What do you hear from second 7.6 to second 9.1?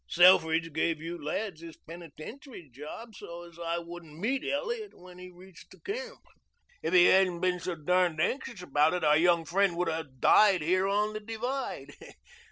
darned anxious about it,